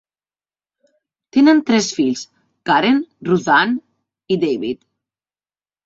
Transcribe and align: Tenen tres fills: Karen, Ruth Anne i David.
Tenen 1.37 1.61
tres 1.67 1.91
fills: 1.99 2.25
Karen, 2.71 2.99
Ruth 3.31 3.53
Anne 3.61 3.87
i 4.37 4.43
David. 4.49 4.87